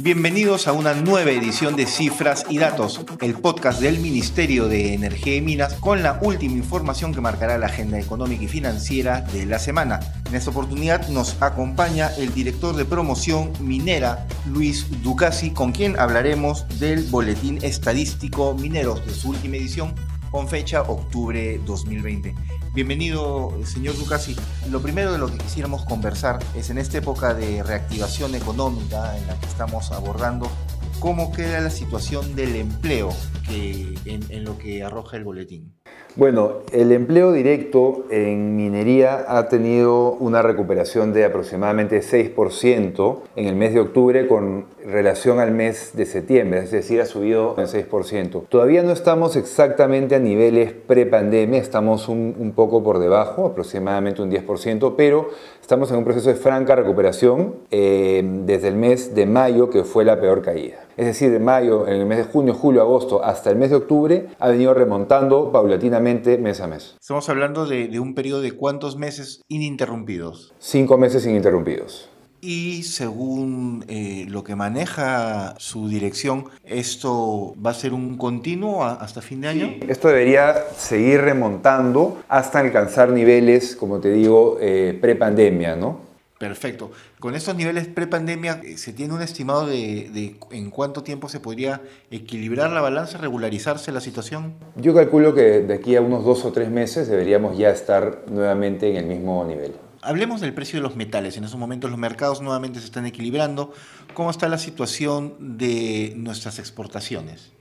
Bienvenidos 0.00 0.68
a 0.68 0.72
una 0.72 0.94
nueva 0.94 1.30
edición 1.30 1.76
de 1.76 1.86
Cifras 1.86 2.44
y 2.48 2.58
Datos, 2.58 3.04
el 3.20 3.34
podcast 3.34 3.80
del 3.80 4.00
Ministerio 4.00 4.68
de 4.68 4.94
Energía 4.94 5.36
y 5.36 5.40
Minas 5.40 5.74
con 5.74 6.02
la 6.02 6.18
última 6.20 6.56
información 6.56 7.14
que 7.14 7.20
marcará 7.20 7.56
la 7.58 7.66
agenda 7.66 7.98
económica 7.98 8.44
y 8.44 8.48
financiera 8.48 9.20
de 9.20 9.46
la 9.46 9.58
semana. 9.58 10.00
En 10.26 10.34
esta 10.34 10.50
oportunidad 10.50 11.08
nos 11.08 11.40
acompaña 11.40 12.10
el 12.16 12.34
director 12.34 12.76
de 12.76 12.84
promoción 12.84 13.52
minera, 13.60 14.26
Luis 14.46 14.86
Ducasi, 15.02 15.50
con 15.52 15.72
quien 15.72 15.98
hablaremos 15.98 16.66
del 16.78 17.04
Boletín 17.04 17.58
Estadístico 17.62 18.54
Mineros 18.54 19.06
de 19.06 19.14
su 19.14 19.30
última 19.30 19.56
edición 19.56 19.94
con 20.30 20.48
fecha 20.48 20.82
octubre 20.82 21.60
2020. 21.64 22.34
Bienvenido, 22.74 23.52
señor 23.66 23.98
Ducasi. 23.98 24.34
Lo 24.70 24.80
primero 24.80 25.12
de 25.12 25.18
lo 25.18 25.30
que 25.30 25.36
quisiéramos 25.36 25.84
conversar 25.84 26.38
es 26.56 26.70
en 26.70 26.78
esta 26.78 26.96
época 26.96 27.34
de 27.34 27.62
reactivación 27.62 28.34
económica 28.34 29.14
en 29.18 29.26
la 29.26 29.38
que 29.38 29.44
estamos 29.44 29.92
abordando, 29.92 30.50
cómo 30.98 31.32
queda 31.32 31.60
la 31.60 31.68
situación 31.68 32.34
del 32.34 32.56
empleo 32.56 33.10
que, 33.46 33.98
en 34.06 34.44
lo 34.44 34.56
que 34.56 34.82
arroja 34.82 35.18
el 35.18 35.24
boletín. 35.24 35.81
Bueno, 36.14 36.58
el 36.72 36.92
empleo 36.92 37.32
directo 37.32 38.04
en 38.10 38.54
minería 38.54 39.24
ha 39.28 39.48
tenido 39.48 40.12
una 40.12 40.42
recuperación 40.42 41.14
de 41.14 41.24
aproximadamente 41.24 42.02
6% 42.02 43.20
en 43.34 43.46
el 43.46 43.56
mes 43.56 43.72
de 43.72 43.80
octubre 43.80 44.28
con 44.28 44.66
relación 44.84 45.40
al 45.40 45.52
mes 45.52 45.92
de 45.94 46.04
septiembre, 46.04 46.60
es 46.60 46.70
decir, 46.70 47.00
ha 47.00 47.06
subido 47.06 47.54
en 47.56 47.64
6%. 47.64 48.42
Todavía 48.50 48.82
no 48.82 48.92
estamos 48.92 49.36
exactamente 49.36 50.14
a 50.14 50.18
niveles 50.18 50.72
pre-pandemia, 50.72 51.58
estamos 51.58 52.10
un, 52.10 52.52
poco 52.54 52.84
por 52.84 52.98
debajo, 52.98 53.46
aproximadamente 53.46 54.20
un 54.20 54.30
10%, 54.30 54.92
pero 54.94 55.30
estamos 55.62 55.90
en 55.92 55.96
un 55.96 56.04
proceso 56.04 56.28
de 56.28 56.34
franca 56.34 56.76
recuperación 56.76 57.54
eh, 57.70 58.22
desde 58.44 58.68
el 58.68 58.76
mes 58.76 59.14
de 59.14 59.24
mayo, 59.24 59.70
que 59.70 59.82
fue 59.82 60.04
la 60.04 60.20
peor 60.20 60.42
caída. 60.42 60.84
Es 60.96 61.06
decir, 61.06 61.30
de 61.30 61.38
mayo, 61.38 61.86
en 61.88 61.94
el 61.94 62.06
mes 62.06 62.18
de 62.18 62.24
junio, 62.24 62.54
julio, 62.54 62.82
agosto, 62.82 63.24
hasta 63.24 63.50
el 63.50 63.56
mes 63.56 63.70
de 63.70 63.76
octubre, 63.76 64.28
ha 64.38 64.48
venido 64.48 64.74
remontando 64.74 65.50
paulatinamente 65.50 66.38
mes 66.38 66.60
a 66.60 66.66
mes. 66.66 66.96
Estamos 67.00 67.28
hablando 67.28 67.66
de, 67.66 67.98
un 67.98 68.14
periodo 68.14 68.42
de 68.42 68.52
cuántos 68.52 68.96
meses 68.96 69.42
ininterrumpidos. 69.48 70.52
Cinco 70.58 70.98
meses 70.98 71.24
ininterrumpidos. 71.26 72.08
Y 72.44 72.82
según 72.82 73.84
eh, 73.86 74.26
lo 74.28 74.42
que 74.42 74.56
maneja 74.56 75.54
su 75.58 75.88
dirección, 75.88 76.46
¿esto 76.64 77.54
va 77.64 77.70
a 77.70 77.74
ser 77.74 77.94
un 77.94 78.18
continuo 78.18 78.84
hasta 78.84 79.22
fin 79.22 79.42
de 79.42 79.48
año? 79.48 79.74
Esto 79.86 80.08
debería 80.08 80.56
seguir 80.76 81.20
remontando 81.20 82.20
hasta 82.28 82.58
alcanzar 82.58 83.10
niveles, 83.10 83.76
como 83.76 84.00
te 84.00 84.10
digo, 84.10 84.58
eh, 84.60 84.98
pre-pandemia, 85.00 85.76
¿no? 85.76 86.11
Perfecto. 86.42 86.90
Con 87.20 87.36
estos 87.36 87.54
niveles 87.54 87.86
pre-pandemia, 87.86 88.62
eh, 88.64 88.76
¿se 88.76 88.92
tiene 88.92 89.14
un 89.14 89.22
estimado 89.22 89.64
de, 89.64 90.34
en 90.50 90.70
cuánto 90.70 91.04
tiempo 91.04 91.28
se 91.28 91.38
podría 91.38 91.82
equilibrar 92.10 92.72
la 92.72 92.80
balanza, 92.80 93.16
regularizarse 93.16 93.92
la 93.92 94.00
situación? 94.00 94.54
Yo 94.74 94.92
calculo 94.92 95.36
que 95.36 95.60
de 95.60 95.72
aquí 95.72 95.94
a 95.94 96.00
unos 96.00 96.24
dos 96.24 96.44
o 96.44 96.50
tres 96.50 96.68
meses 96.68 97.06
deberíamos 97.06 97.56
ya 97.56 97.70
estar 97.70 98.24
nuevamente 98.28 98.90
en 98.90 98.96
el 98.96 99.06
mismo 99.06 99.44
nivel. 99.44 99.74
Hablemos 100.00 100.40
del 100.40 100.52
precio 100.52 100.80
de 100.80 100.82
los 100.82 100.96
metales. 100.96 101.36
En 101.36 101.44
estos 101.44 101.60
momentos 101.60 101.88
los 101.92 102.00
mercados 102.00 102.42
nuevamente 102.42 102.80
se 102.80 102.86
están 102.86 103.06
equilibrando. 103.06 103.72
¿Cómo 104.12 104.28
está 104.28 104.48
la 104.48 104.58
situación 104.58 105.36
de 105.38 106.12
nuestras 106.16 106.58
exportaciones? 106.58 107.52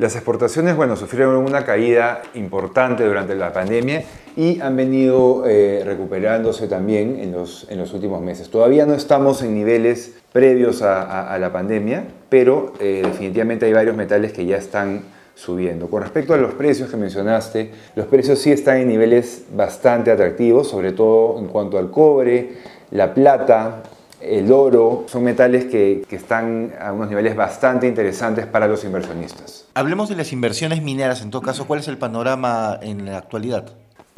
Las 0.00 0.16
exportaciones, 0.16 0.76
bueno, 0.76 0.96
sufrieron 0.96 1.36
una 1.36 1.66
caída 1.66 2.22
importante 2.32 3.04
durante 3.04 3.34
la 3.34 3.52
pandemia 3.52 4.02
y 4.34 4.58
han 4.62 4.74
venido 4.74 5.44
eh, 5.46 5.82
recuperándose 5.84 6.68
también 6.68 7.18
en 7.20 7.32
los, 7.32 7.66
últimos 7.92 8.22
meses. 8.22 8.48
Todavía 8.48 8.86
no 8.86 8.94
estamos 8.94 9.42
en 9.42 9.54
niveles 9.54 10.14
previos 10.32 10.80
a, 10.80 11.36
la 11.38 11.52
pandemia, 11.52 12.04
pero 12.30 12.72
eh, 12.80 13.02
definitivamente 13.04 13.66
hay 13.66 13.74
varios 13.74 13.94
metales 13.94 14.32
que 14.32 14.46
ya 14.46 14.56
están 14.56 15.02
subiendo. 15.34 15.90
Con 15.90 16.00
respecto 16.00 16.32
a 16.32 16.38
los 16.38 16.54
precios 16.54 16.88
que 16.88 16.96
mencionaste, 16.96 17.70
los 17.94 18.06
precios 18.06 18.38
sí 18.38 18.50
están 18.52 18.78
en 18.78 18.88
niveles 18.88 19.44
bastante 19.54 20.10
atractivos, 20.10 20.66
sobre 20.66 20.92
todo 20.92 21.38
en 21.38 21.48
cuanto 21.48 21.76
al 21.76 21.90
cobre, 21.90 22.52
la 22.90 23.12
plata, 23.12 23.82
el 24.20 24.52
oro, 24.52 25.04
son 25.08 25.24
metales 25.24 25.64
que, 25.64 26.04
que, 26.08 26.16
están 26.16 26.72
a 26.80 26.92
unos 26.92 27.08
niveles 27.08 27.34
bastante 27.34 27.86
interesantes 27.86 28.46
para 28.46 28.68
los 28.68 28.84
inversionistas. 28.84 29.66
Hablemos 29.74 30.08
de 30.08 30.16
las 30.16 30.32
inversiones 30.32 30.82
mineras, 30.82 31.22
en 31.22 31.30
todo 31.30 31.42
caso, 31.42 31.66
¿cuál 31.66 31.80
es 31.80 31.88
el 31.88 31.98
panorama 31.98 32.78
en 32.82 33.06
la 33.06 33.18
actualidad? 33.18 33.72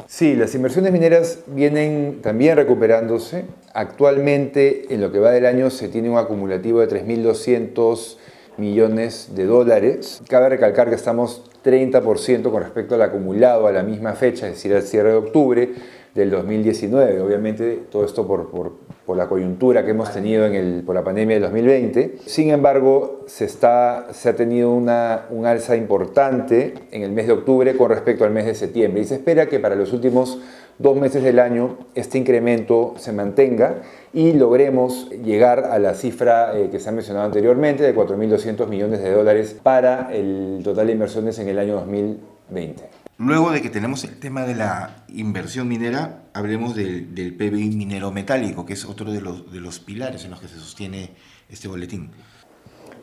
Sí, 0.07 0.35
las 0.35 0.53
inversiones 0.53 0.91
mineras 0.91 1.39
vienen 1.47 2.19
también 2.21 2.57
recuperándose. 2.57 3.45
Actualmente, 3.73 4.93
en 4.93 5.01
lo 5.01 5.11
que 5.11 5.19
va 5.19 5.31
del 5.31 5.45
año, 5.45 5.69
se 5.69 5.87
tiene 5.87 6.09
un 6.09 6.17
acumulativo 6.17 6.81
de 6.81 6.89
3.200 6.89 8.17
millones 8.57 9.29
de 9.33 9.45
dólares. 9.45 10.21
Cabe 10.27 10.49
recalcar 10.49 10.89
que 10.89 10.95
estamos 10.95 11.49
30% 11.63 12.51
con 12.51 12.61
respecto 12.61 12.95
al 12.95 13.01
acumulado 13.01 13.67
a 13.67 13.71
la 13.71 13.83
misma 13.83 14.13
fecha, 14.13 14.47
es 14.47 14.55
decir, 14.55 14.73
al 14.73 14.83
cierre 14.83 15.09
de 15.09 15.15
octubre 15.15 15.69
del 16.13 16.29
2019. 16.29 17.21
Obviamente 17.21 17.83
todo 17.89 18.05
esto 18.05 18.27
por, 18.27 18.83
la 19.15 19.27
coyuntura 19.27 19.83
que 19.83 19.91
hemos 19.91 20.11
tenido 20.11 20.47
por 20.85 20.95
la 20.95 21.03
pandemia 21.03 21.35
del 21.35 21.43
2020. 21.43 22.17
Sin 22.25 22.49
embargo, 22.51 23.23
se, 23.27 23.47
se 23.47 23.65
ha 23.65 24.35
tenido 24.35 24.71
una, 24.71 25.25
un 25.29 25.45
alza 25.45 25.75
importante 25.75 26.73
en 26.91 27.03
el 27.03 27.11
mes 27.11 27.27
de 27.27 27.33
octubre 27.33 27.75
con 27.75 27.89
respecto 27.89 28.23
al 28.23 28.31
mes 28.31 28.45
de 28.45 28.55
septiembre 28.55 29.01
y 29.01 29.05
se 29.05 29.15
espera 29.15 29.47
que 29.47 29.59
para 29.59 29.75
los 29.75 29.93
últimos 29.93 30.39
dos 30.79 30.97
meses 30.97 31.23
del 31.23 31.39
año 31.39 31.77
este 31.95 32.17
incremento 32.17 32.95
se 32.97 33.11
mantenga 33.11 33.81
y 34.13 34.33
logremos 34.33 35.09
llegar 35.09 35.65
a 35.65 35.79
la 35.79 35.93
cifra 35.93 36.57
eh, 36.57 36.69
que 36.69 36.79
se 36.79 36.89
ha 36.89 36.91
mencionado 36.91 37.25
anteriormente 37.25 37.83
de 37.83 37.95
4.200 37.95 38.67
millones 38.67 39.01
de 39.01 39.11
dólares 39.11 39.55
para 39.61 40.13
el 40.13 40.61
total 40.63 40.87
de 40.87 40.93
inversiones 40.93 41.39
en 41.39 41.49
el 41.49 41.59
año 41.59 41.75
2020. 41.75 42.83
Luego 43.19 43.51
de 43.51 43.61
que 43.61 43.69
tenemos 43.69 44.03
el 44.03 44.19
tema 44.19 44.45
de 44.45 44.55
la 44.55 45.03
inversión 45.07 45.67
minera, 45.67 46.23
hablemos 46.33 46.75
del, 46.75 47.13
del 47.13 47.35
PBI 47.35 47.69
minero 47.75 48.11
metálico, 48.11 48.65
que 48.65 48.73
es 48.73 48.85
otro 48.85 49.11
de 49.11 49.21
los, 49.21 49.51
de 49.51 49.59
los 49.59 49.79
pilares 49.79 50.25
en 50.25 50.31
los 50.31 50.41
que 50.41 50.47
se 50.47 50.55
sostiene 50.55 51.11
este 51.49 51.67
boletín. 51.67 52.09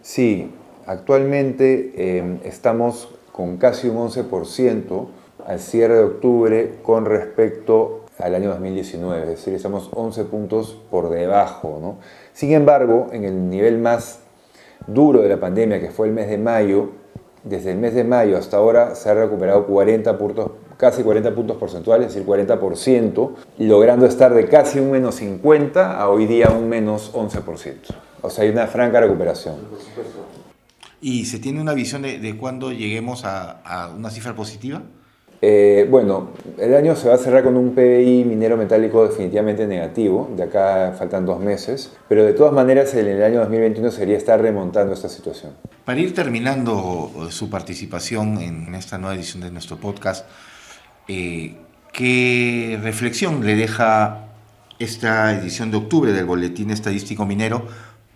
Sí, 0.02 0.50
actualmente 0.86 1.92
eh, 1.94 2.40
estamos 2.44 3.08
con 3.32 3.56
casi 3.56 3.88
un 3.88 3.96
11% 4.08 5.08
al 5.50 5.58
cierre 5.58 5.96
de 5.96 6.04
octubre 6.04 6.74
con 6.80 7.06
respecto 7.06 8.04
al 8.18 8.36
año 8.36 8.50
2019, 8.50 9.22
es 9.22 9.28
decir, 9.30 9.52
estamos 9.52 9.90
11 9.92 10.24
puntos 10.26 10.78
por 10.92 11.10
debajo. 11.10 11.78
¿no? 11.82 11.98
Sin 12.32 12.52
embargo, 12.52 13.08
en 13.10 13.24
el 13.24 13.50
nivel 13.50 13.78
más 13.78 14.20
duro 14.86 15.22
de 15.22 15.28
la 15.28 15.40
pandemia, 15.40 15.80
que 15.80 15.90
fue 15.90 16.06
el 16.06 16.12
mes 16.12 16.28
de 16.28 16.38
mayo, 16.38 16.90
desde 17.42 17.72
el 17.72 17.78
mes 17.78 17.94
de 17.94 18.04
mayo 18.04 18.36
hasta 18.36 18.58
ahora 18.58 18.94
se 18.94 19.10
ha 19.10 19.14
recuperado 19.14 19.66
40 19.66 20.16
puntos, 20.18 20.52
casi 20.76 21.02
40 21.02 21.34
puntos 21.34 21.56
porcentuales, 21.56 22.06
es 22.06 22.14
decir, 22.14 22.28
40%, 22.28 23.30
logrando 23.58 24.06
estar 24.06 24.32
de 24.32 24.46
casi 24.46 24.78
un 24.78 24.92
menos 24.92 25.16
50 25.16 26.00
a 26.00 26.08
hoy 26.08 26.26
día 26.26 26.50
un 26.50 26.68
menos 26.68 27.12
11%. 27.12 27.74
O 28.22 28.30
sea, 28.30 28.44
hay 28.44 28.50
una 28.50 28.68
franca 28.68 29.00
recuperación. 29.00 29.56
¿Y 31.00 31.24
se 31.24 31.40
tiene 31.40 31.60
una 31.60 31.74
visión 31.74 32.02
de, 32.02 32.20
de 32.20 32.36
cuándo 32.36 32.70
lleguemos 32.70 33.24
a, 33.24 33.62
a 33.62 33.88
una 33.92 34.10
cifra 34.10 34.36
positiva? 34.36 34.82
Eh, 35.42 35.86
bueno, 35.90 36.30
el 36.58 36.74
año 36.74 36.94
se 36.94 37.08
va 37.08 37.14
a 37.14 37.18
cerrar 37.18 37.42
con 37.42 37.56
un 37.56 37.74
PBI 37.74 38.24
minero 38.26 38.58
metálico 38.58 39.08
definitivamente 39.08 39.66
negativo, 39.66 40.30
de 40.36 40.42
acá 40.42 40.94
faltan 40.98 41.24
dos 41.24 41.40
meses, 41.40 41.92
pero 42.08 42.24
de 42.24 42.34
todas 42.34 42.52
maneras 42.52 42.92
en 42.94 43.06
el 43.06 43.22
año 43.22 43.40
2021 43.40 43.90
sería 43.90 44.18
estar 44.18 44.40
remontando 44.40 44.92
esta 44.92 45.08
situación. 45.08 45.52
Para 45.86 45.98
ir 45.98 46.14
terminando 46.14 47.10
eh, 47.16 47.32
su 47.32 47.48
participación 47.48 48.38
en 48.38 48.74
esta 48.74 48.98
nueva 48.98 49.14
edición 49.14 49.42
de 49.42 49.50
nuestro 49.50 49.78
podcast, 49.78 50.26
eh, 51.08 51.54
¿qué 51.92 52.78
reflexión 52.82 53.44
le 53.44 53.56
deja 53.56 54.26
esta 54.78 55.38
edición 55.38 55.70
de 55.70 55.78
octubre 55.78 56.12
del 56.12 56.24
Boletín 56.24 56.70
Estadístico 56.70 57.24
Minero 57.24 57.66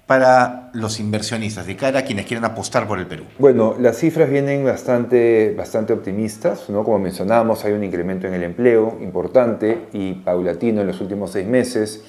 para 0.07 0.71
los 0.75 1.01
inversionistas, 1.01 1.67
de 1.67 1.77
cara 1.77 2.01
a 2.01 2.03
quienes 2.05 2.27
quieren 2.27 2.45
apostar 2.45 2.87
por 2.87 2.99
el 2.99 3.07
Perú? 3.07 3.25
Bueno, 3.39 3.75
las 3.79 3.99
cifras 3.99 4.29
vienen 4.29 4.65
bastante, 4.65 5.55
bastante 5.57 5.93
optimistas, 5.93 6.69
¿no? 6.69 6.85
Como 6.85 6.99
mencionábamos, 6.99 7.65
hay 7.65 7.73
un 7.73 7.85
incremento 7.85 8.27
en 8.27 8.35
el 8.35 8.43
empleo 8.43 8.99
importante 9.01 9.87
y 9.93 10.13
paulatino 10.15 10.83
en 10.83 10.89
los 10.89 11.01
últimos 11.01 11.31
seis 11.31 11.47
meses. 11.47 12.05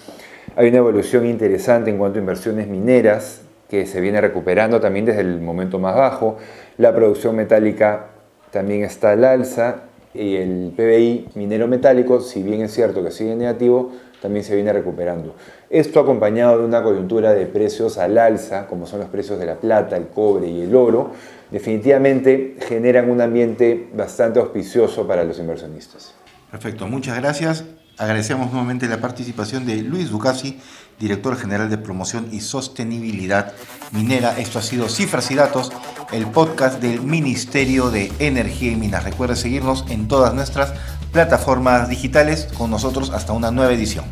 Hay 0.58 0.68
una 0.68 0.78
evolución 0.78 1.26
interesante 1.26 1.90
en 1.90 1.98
cuanto 1.98 2.20
a 2.20 2.22
inversiones 2.22 2.68
mineras, 2.68 3.42
que 3.70 3.86
se 3.86 4.02
viene 4.02 4.22
recuperando 4.22 4.80
también 4.80 5.06
desde 5.06 5.22
el 5.22 5.42
momento 5.42 5.80
más 5.80 5.96
bajo. 5.96 6.38
La 6.78 6.94
producción 6.94 7.36
metálica 7.36 8.08
también 8.52 8.84
está 8.84 9.12
al 9.12 9.24
alza 9.24 9.84
y 10.14 10.36
el 10.36 10.74
PBI 10.76 11.30
minero 11.36 11.68
metálico, 11.68 12.22
si 12.22 12.44
bien 12.44 12.62
es 12.62 12.74
cierto 12.74 13.04
que 13.04 13.12
sigue 13.12 13.36
negativo, 13.36 13.92
también 14.26 14.44
se 14.44 14.56
viene 14.56 14.74
recuperando. 14.74 15.36
Esto 15.70 16.00
acompañado 16.00 16.58
de 16.58 16.66
una 16.66 16.82
coyuntura 16.82 17.32
de 17.32 17.46
precios 17.46 18.00
al 18.00 18.18
alza, 18.18 18.66
como 18.66 18.88
son 18.88 19.02
los 19.02 19.10
precios 19.10 19.38
de 19.38 19.46
la 19.46 19.54
plata, 19.58 19.96
el 19.96 20.08
cobre 20.08 20.48
y 20.48 20.62
el 20.62 20.76
oro, 20.76 21.12
definitivamente 21.52 22.56
generan 22.68 23.12
un 23.12 23.22
ambiente 23.22 23.88
bastante 23.94 24.40
auspicioso 24.40 25.06
para 25.06 25.24
los 25.24 25.38
inversionistas. 25.38 26.16
Perfecto, 26.50 26.88
muchas 26.88 27.18
gracias. 27.18 27.66
Agradecemos 28.00 28.52
nuevamente 28.52 28.88
la 28.88 29.00
participación 29.00 29.68
de 29.68 29.76
Luis 29.84 30.10
Ducasi, 30.10 30.60
director 31.00 31.38
general 31.38 31.70
de 31.70 31.78
promoción 31.78 32.28
y 32.32 32.42
sostenibilidad 32.42 33.54
minera. 33.92 34.40
Esto 34.40 34.58
ha 34.58 34.64
sido 34.64 34.90
Cifras 34.90 35.30
y 35.30 35.36
Datos, 35.36 35.72
el 36.12 36.26
podcast 36.26 36.82
del 36.82 37.02
Ministerio 37.02 37.92
de 37.92 38.12
Energía 38.18 38.72
y 38.72 38.76
Minas. 38.76 39.04
Recuerde 39.04 39.36
seguirnos 39.36 39.86
en 39.90 40.08
todas 40.08 40.34
nuestras 40.34 40.74
plataformas 41.16 41.88
digitales 41.88 42.50
con 42.58 42.70
nosotros 42.70 43.10
hasta 43.12 43.32
una 43.32 43.50
nueva 43.50 43.72
edición. 43.72 44.04